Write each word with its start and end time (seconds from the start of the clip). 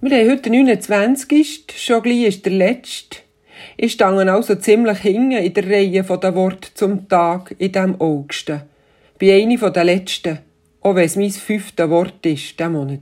Wir 0.00 0.16
haben 0.16 0.30
heute 0.30 0.42
den 0.42 0.64
29. 0.64 1.64
Schon 1.74 2.02
gleich 2.04 2.22
ist 2.22 2.46
der 2.46 2.52
letzte. 2.52 3.18
Ich 3.76 3.94
stange 3.94 4.32
also 4.32 4.54
ziemlich 4.54 4.98
hinten 4.98 5.32
in 5.32 5.52
der 5.52 5.68
Reihe 5.68 6.04
der 6.04 6.34
Worte 6.36 6.72
zum 6.72 7.08
Tag 7.08 7.56
in 7.58 7.72
diesem 7.72 8.00
August. 8.00 8.52
Bei 9.18 9.42
einer 9.42 9.70
der 9.70 9.82
letzten, 9.82 10.38
auch 10.82 10.94
wenn 10.94 11.04
es 11.04 11.16
mein 11.16 11.32
fünftes 11.32 11.90
Wort 11.90 12.24
ist, 12.24 12.60
diesen 12.60 12.72
Monat. 12.72 13.00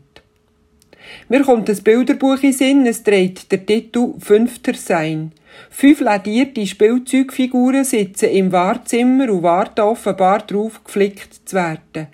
Mir 1.28 1.42
kommt 1.42 1.68
ein 1.68 1.82
Bilderbuch 1.82 2.42
in 2.42 2.54
Sinn, 2.54 2.86
es 2.86 3.02
trägt 3.02 3.52
der 3.52 3.66
Titel 3.66 4.14
Fünfter 4.18 4.72
Sein. 4.72 5.32
Fünf 5.68 6.00
ledierte 6.00 6.66
Spielzeugfiguren 6.66 7.84
sitzen 7.84 8.30
im 8.30 8.52
Wahrzimmer 8.52 9.30
und 9.30 9.42
warten 9.42 9.82
offenbar 9.82 10.38
darauf, 10.46 10.82
geflickt 10.82 11.40
zu 11.44 11.56
werden. 11.56 12.06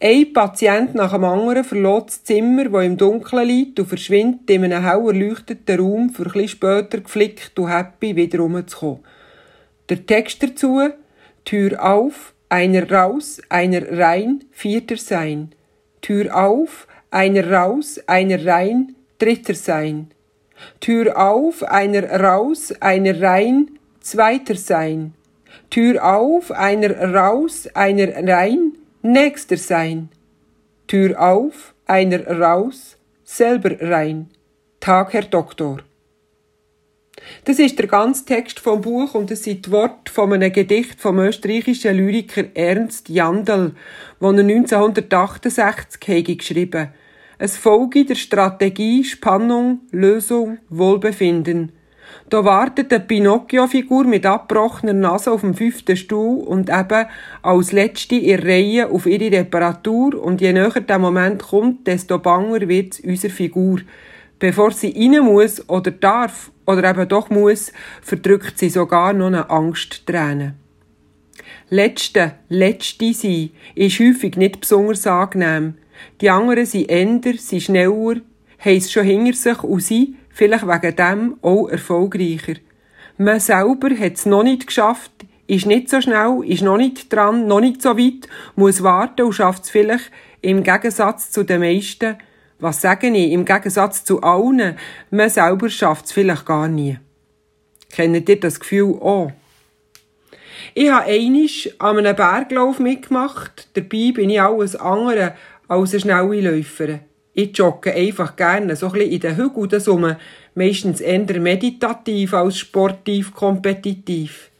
Ein 0.00 0.32
Patient 0.32 0.94
nach 0.94 1.10
dem 1.12 1.24
anderen 1.24 1.64
verlässt 1.64 2.06
das 2.06 2.24
Zimmer, 2.24 2.70
wo 2.70 2.78
im 2.78 2.96
Dunkeln 2.96 3.48
liegt, 3.48 3.80
und 3.80 3.88
verschwindet 3.88 4.48
in 4.48 4.64
einem 4.64 4.84
hell 4.84 5.04
erleuchteten 5.08 5.80
Raum, 5.80 6.10
für 6.10 6.32
ein 6.32 6.46
später 6.46 7.00
geflickt 7.00 7.58
und 7.58 7.68
happy 7.68 8.14
wieder 8.14 8.38
rumzukommen. 8.38 9.00
Der 9.88 10.06
Text 10.06 10.40
dazu, 10.40 10.88
Tür 11.44 11.82
auf, 11.82 12.32
einer 12.48 12.88
raus, 12.88 13.40
einer 13.48 13.98
rein, 13.98 14.44
vierter 14.52 14.96
sein. 14.96 15.50
Tür 16.00 16.36
auf, 16.36 16.86
einer 17.10 17.50
raus, 17.50 17.98
einer 18.06 18.46
rein, 18.46 18.94
dritter 19.18 19.54
sein. 19.54 20.12
Tür 20.78 21.18
auf, 21.18 21.64
einer 21.64 22.08
raus, 22.20 22.72
einer 22.80 23.20
rein, 23.20 23.70
zweiter 24.00 24.54
sein. 24.54 25.14
Tür 25.70 26.04
auf, 26.04 26.52
einer 26.52 27.14
raus, 27.14 27.68
einer 27.74 28.14
rein, 28.28 28.74
Nächster 29.02 29.56
sein. 29.56 30.08
Tür 30.88 31.20
auf, 31.20 31.72
einer 31.86 32.26
raus, 32.26 32.96
selber 33.22 33.80
rein. 33.80 34.28
Tag, 34.80 35.12
Herr 35.12 35.22
Doktor. 35.22 35.78
Das 37.44 37.60
ist 37.60 37.78
der 37.78 37.86
ganze 37.86 38.24
Text 38.24 38.58
vom 38.58 38.80
Buch 38.80 39.14
und 39.14 39.30
es 39.30 39.44
sind 39.44 39.66
die 39.66 39.70
Worte 39.70 40.12
von 40.12 40.32
einem 40.32 40.52
Gedicht 40.52 41.00
vom 41.00 41.20
österreichischen 41.20 41.96
Lyriker 41.96 42.46
Ernst 42.54 43.08
Jandl, 43.08 43.76
das 44.18 44.32
er 44.32 44.38
1968 44.40 46.36
geschrieben 46.36 46.88
Es 47.38 47.56
folge 47.56 48.04
der 48.04 48.16
Strategie 48.16 49.04
Spannung, 49.04 49.82
Lösung, 49.92 50.58
Wohlbefinden. 50.70 51.70
Da 52.30 52.44
wartet 52.44 52.92
eine 52.92 53.04
Pinocchio-Figur 53.04 54.04
mit 54.04 54.26
abgebrochener 54.26 54.92
Nase 54.92 55.32
auf 55.32 55.40
dem 55.40 55.54
fünften 55.54 55.96
Stuhl 55.96 56.40
und 56.40 56.68
eben 56.68 57.06
als 57.42 57.72
letzte 57.72 58.16
in 58.16 58.40
Reihe 58.40 58.90
auf 58.90 59.06
ihre 59.06 59.32
Reparatur 59.32 60.22
und 60.22 60.40
je 60.40 60.52
näher 60.52 60.80
der 60.80 60.98
Moment 60.98 61.42
kommt, 61.42 61.86
desto 61.86 62.18
banger 62.18 62.68
wird 62.68 63.00
unsere 63.00 63.32
Figur. 63.32 63.80
Bevor 64.38 64.70
sie 64.72 64.94
rein 64.96 65.24
muss 65.24 65.68
oder 65.68 65.90
darf 65.90 66.50
oder 66.66 66.90
eben 66.90 67.08
doch 67.08 67.30
muss, 67.30 67.72
verdrückt 68.02 68.58
sie 68.58 68.68
sogar 68.68 69.12
noch 69.12 69.26
eine 69.26 69.50
Angstträne. 69.50 70.54
Letzte, 71.70 72.34
letzte 72.48 73.12
sein 73.12 73.50
ist 73.74 73.98
häufig 74.00 74.36
nicht 74.36 74.60
besonders 74.60 75.06
angenehm. 75.06 75.74
Die 76.20 76.30
anderen 76.30 76.66
sind 76.66 76.88
änder, 76.88 77.34
sind 77.36 77.62
schneller, 77.62 78.16
haben 78.58 78.80
schon 78.80 79.04
hinter 79.04 79.34
sich 79.34 79.62
und 79.62 79.82
sind, 79.82 80.16
vielleicht 80.38 80.68
wegen 80.68 80.96
dem 80.96 81.36
auch 81.42 81.68
erfolgreicher. 81.68 82.54
Man 83.16 83.40
selber 83.40 83.90
hat 83.90 84.12
es 84.12 84.24
noch 84.24 84.44
nicht 84.44 84.68
geschafft, 84.68 85.10
ist 85.48 85.66
nicht 85.66 85.90
so 85.90 86.00
schnell, 86.00 86.44
ist 86.46 86.62
noch 86.62 86.76
nicht 86.76 87.12
dran, 87.12 87.48
noch 87.48 87.60
nicht 87.60 87.82
so 87.82 87.98
weit, 87.98 88.28
muss 88.54 88.84
warten 88.84 89.22
und 89.22 89.32
schafft 89.32 89.64
es 89.64 89.70
vielleicht 89.70 90.12
im 90.40 90.62
Gegensatz 90.62 91.32
zu 91.32 91.42
den 91.42 91.60
meisten, 91.60 92.16
was 92.60 92.80
sage 92.80 93.08
ich, 93.08 93.32
im 93.32 93.44
Gegensatz 93.44 94.04
zu 94.04 94.22
allen, 94.22 94.76
man 95.10 95.28
selber 95.28 95.68
schafft 95.68 96.06
es 96.06 96.12
vielleicht 96.12 96.46
gar 96.46 96.68
nie. 96.68 96.98
Kennt 97.90 98.28
ihr 98.28 98.38
das 98.38 98.60
Gefühl 98.60 98.94
auch? 99.00 99.32
Ich 100.74 100.88
habe 100.88 101.06
einisch 101.06 101.68
an 101.80 101.98
einem 101.98 102.14
Berglauf 102.14 102.78
mitgemacht, 102.78 103.70
dabei 103.74 104.12
bin 104.14 104.30
ich 104.30 104.40
alles 104.40 104.76
andere 104.76 105.34
als 105.66 105.92
eine 105.92 106.00
schnelle 106.00 106.40
Läuferin. 106.40 107.00
Ich 107.40 107.56
jogge 107.56 107.94
einfach 107.94 108.34
gerne 108.34 108.74
so 108.74 108.86
ein 108.86 108.94
bisschen 108.94 109.12
in 109.12 109.20
den 109.20 109.36
Hügeln 109.36 109.82
rum, 109.86 110.16
meistens 110.56 111.00
eher 111.00 111.38
meditativ 111.38 112.34
als 112.34 112.58
sportiv 112.58 113.32
kompetitiv. 113.32 114.50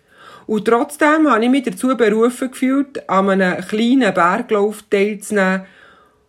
Und 0.46 0.66
trotzdem 0.66 1.28
habe 1.28 1.42
ich 1.42 1.50
mich 1.50 1.64
dazu 1.64 1.96
berufen 1.96 2.52
gefühlt, 2.52 3.10
an 3.10 3.30
einem 3.30 3.66
kleinen 3.66 4.14
Berglauf 4.14 4.84
teilzunehmen, 4.88 5.62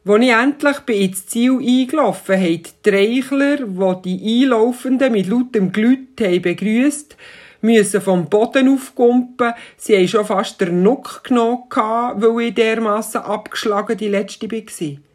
wo 0.03 0.15
ich 0.15 0.31
endlich 0.31 0.79
bin 0.79 1.01
ins 1.01 1.27
Ziel 1.27 1.59
eingelaufen 1.59 2.37
habe. 2.37 2.63
Die 2.83 2.89
Reichler, 2.89 3.57
die 3.57 4.17
die 4.17 4.43
Einlaufenden 4.43 5.11
mit 5.11 5.27
lautem 5.27 5.71
Glüt 5.71 6.19
haben 6.19 6.41
begrüßt, 6.41 7.15
müssen 7.61 8.01
vom 8.01 8.27
Boden 8.27 8.73
aufkumpen. 8.73 9.53
Sie 9.77 9.95
haben 9.95 10.07
schon 10.07 10.25
fast 10.25 10.59
den 10.61 10.81
Nuck 10.81 11.23
genommen, 11.25 11.67
weil 11.69 12.47
ich 12.47 12.55
dermassen 12.55 13.21
abgeschlagen 13.21 13.97
die 13.97 14.07
letzte 14.07 14.51
war. 14.51 15.08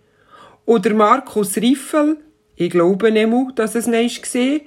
Oder 0.67 0.95
Markus 0.95 1.57
Riffel, 1.57 2.19
ich 2.57 2.71
glaube 2.71 3.11
nicht 3.11 3.59
dass 3.59 3.75
es 3.75 3.87
nicht 3.87 4.35
war, 4.35 4.61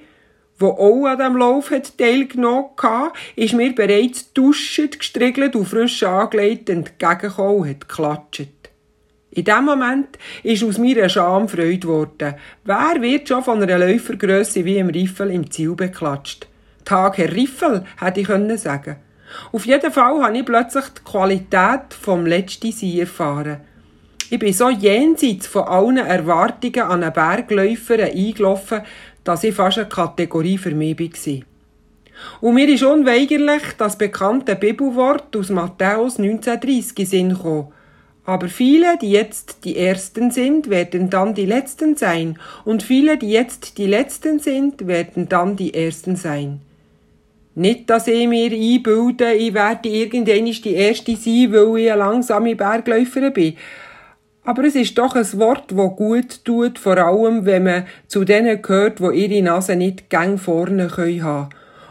der 0.60 0.68
auch 0.68 1.06
an 1.06 1.18
diesem 1.18 1.36
Lauf 1.36 1.72
teilgenommen 1.96 2.70
hat, 2.80 3.12
ist 3.36 3.54
mir 3.54 3.74
bereits 3.74 4.32
duschend, 4.32 4.98
gestriegelt 4.98 5.56
und 5.56 5.66
frisch 5.66 6.02
angelegt 6.02 6.68
entgegengekommen 6.68 7.60
und 7.62 7.80
geklatscht. 7.80 8.48
In 9.30 9.44
dem 9.44 9.64
Moment 9.64 10.18
ist 10.42 10.64
aus 10.64 10.78
mir 10.78 11.08
Scham 11.08 11.48
Freude 11.48 11.78
geworden. 11.78 12.34
Wer 12.64 13.00
wird 13.00 13.28
schon 13.28 13.44
von 13.44 13.62
einer 13.62 13.78
Läufergrösse 13.78 14.64
wie 14.64 14.78
im 14.78 14.88
Riffel 14.88 15.30
im 15.30 15.50
Ziel 15.50 15.74
beklatscht? 15.74 16.48
Tag, 16.84 17.18
Herr 17.18 17.32
Riffel, 17.32 17.84
hätte 18.00 18.20
ich 18.20 18.26
können 18.26 18.56
sagen. 18.56 18.96
Auf 19.52 19.66
jeden 19.66 19.92
Fall 19.92 20.22
habe 20.22 20.38
ich 20.38 20.44
plötzlich 20.44 20.86
die 20.86 21.04
Qualität 21.04 21.92
vom 22.00 22.24
letzten 22.24 22.72
Sein 22.72 22.98
erfahren. 22.98 23.60
Ich 24.30 24.38
bin 24.38 24.52
so 24.52 24.68
jenseits 24.68 25.46
von 25.46 25.62
allen 25.62 25.96
Erwartungen 25.96 26.80
an 26.80 27.02
einen 27.02 27.12
Bergläufer 27.12 28.02
eingelaufen, 28.04 28.82
dass 29.24 29.44
ich 29.44 29.54
fast 29.54 29.78
eine 29.78 29.88
Kategorie 29.88 30.58
für 30.58 30.74
mich 30.74 30.98
war. 30.98 31.42
Und 32.40 32.54
mir 32.54 32.68
ist 32.68 32.82
unweigerlich 32.82 33.62
das 33.78 33.96
bekannte 33.96 34.56
Bibelwort 34.56 35.34
aus 35.34 35.48
Matthäus 35.48 36.18
1930 36.18 36.98
in 36.98 37.06
Sinn 37.06 37.28
gekommen. 37.30 37.68
Aber 38.24 38.48
viele, 38.48 38.98
die 38.98 39.12
jetzt 39.12 39.64
die 39.64 39.78
Ersten 39.78 40.30
sind, 40.30 40.68
werden 40.68 41.08
dann 41.08 41.34
die 41.34 41.46
Letzten 41.46 41.96
sein. 41.96 42.38
Und 42.66 42.82
viele, 42.82 43.16
die 43.16 43.30
jetzt 43.30 43.78
die 43.78 43.86
Letzten 43.86 44.40
sind, 44.40 44.86
werden 44.86 45.30
dann 45.30 45.56
die 45.56 45.72
Ersten 45.72 46.16
sein. 46.16 46.60
Nicht, 47.54 47.88
dass 47.88 48.06
ich 48.06 48.28
mir 48.28 48.52
einbilde, 48.52 49.32
ich 49.32 49.54
werde 49.54 49.88
irgendwann 49.88 50.44
die 50.44 50.74
Erste 50.74 51.16
sein, 51.16 51.52
weil 51.52 51.78
ich 51.78 51.90
eine 51.90 51.98
langsame 51.98 52.54
Bergläuferin 52.54 53.32
bin. 53.32 53.56
Aber 54.48 54.64
es 54.64 54.76
ist 54.76 54.96
doch 54.96 55.14
ein 55.14 55.30
Wort, 55.34 55.72
das 55.72 55.96
gut 55.96 56.42
tut, 56.42 56.78
vor 56.78 56.96
allem, 56.96 57.44
wenn 57.44 57.64
man 57.64 57.86
zu 58.06 58.24
denen 58.24 58.62
gehört, 58.62 58.98
wo 58.98 59.10
ihre 59.10 59.42
Nase 59.42 59.76
nicht 59.76 60.08
gang 60.08 60.40
vorne 60.40 60.84
haben 60.84 61.20
können 61.20 61.48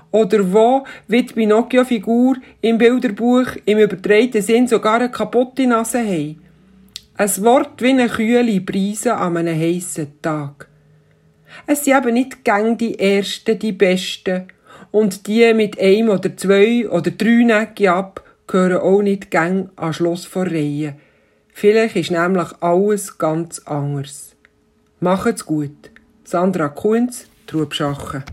Oder 0.10 0.52
wo, 0.52 0.84
wie 1.08 1.22
die 1.22 1.36
Pinocchio-Figur 1.36 2.38
im 2.62 2.80
Bilderbuch 2.80 3.46
im 3.66 3.78
übertreiten 3.78 4.42
Sinn 4.42 4.68
sogar 4.68 4.96
eine 4.96 5.12
kaputte 5.12 5.68
Nase 5.68 6.00
haben. 6.00 6.42
Ein 7.16 7.44
Wort 7.44 7.80
wie 7.80 7.90
eine 7.90 8.10
kühle 8.10 8.60
Brise 8.62 9.14
an 9.14 9.38
einem 9.38 9.56
heissen 9.56 10.20
Tag. 10.24 10.68
Es 11.68 11.86
sind 11.86 11.96
eben 11.96 12.16
nicht 12.16 12.44
gang 12.44 12.76
die 12.76 12.98
Ersten, 12.98 13.60
die 13.60 13.72
Besten. 13.72 14.48
Und 14.90 15.28
die 15.28 15.54
mit 15.54 15.80
einem 15.80 16.10
oder 16.10 16.36
zwei 16.36 16.90
oder 16.90 17.12
drei 17.12 17.44
Näcken 17.44 17.90
ab 17.90 18.24
gehören 18.48 18.82
auch 18.82 19.04
nicht 19.04 19.30
gang 19.30 19.70
an 19.76 19.94
Schluss 19.94 20.26
vor 20.26 20.48
Reihe. 20.48 20.96
Vielleicht 21.60 21.96
ist 21.96 22.12
nämlich 22.12 22.50
alles 22.62 23.18
ganz 23.18 23.58
anders. 23.66 24.36
Macht's 25.00 25.44
gut. 25.44 25.90
Sandra 26.24 26.68
Kunz, 26.68 27.26
Trubschachen. 27.48 28.24